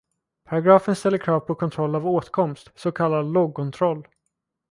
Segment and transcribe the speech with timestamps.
[0.45, 4.07] Paragrafen ställer krav på kontroll av åtkomst, så kallad loggkontroll.